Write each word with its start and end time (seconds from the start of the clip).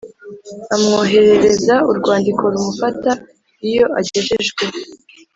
amwoherereza 0.75 1.75
urwandiko 1.89 2.43
rumufata 2.53 3.11
Iyo 3.67 3.83
agejejwe 3.99 4.63